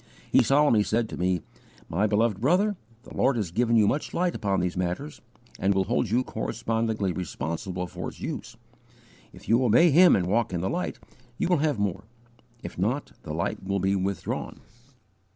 [0.31, 1.43] He solemnly said to me:
[1.87, 5.21] "My beloved brother, the Lord has given you much light upon these matters,
[5.59, 8.57] and will hold you correspondingly responsible for its use.
[9.31, 10.97] If you obey Him and walk in the light,
[11.37, 12.05] you will have more;
[12.63, 14.61] if not, the light will be withdrawn."